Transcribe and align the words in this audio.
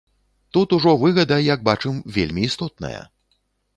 Тут 0.55 0.71
ужо 0.77 0.93
выгада, 1.03 1.37
як 1.49 1.59
бачым, 1.69 2.01
вельмі 2.17 2.41
істотная. 2.51 2.99